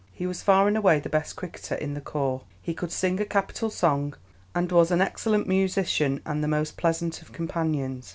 [0.11, 3.23] He was far and away the best cricketer in the corps; he could sing a
[3.25, 4.15] capital song,
[4.55, 8.09] and was an excellent musician and the most pleasant of companions.